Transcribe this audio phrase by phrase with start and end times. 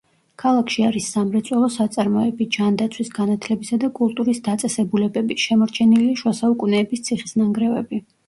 [0.43, 8.01] ქალაქში არის სამრეწველო საწარმოები, ჯანდაცვის, განათლებისა და კულტურის დაწესებულებები, შემორჩენილია შუა საუკუნეების ციხის ნანგრევები.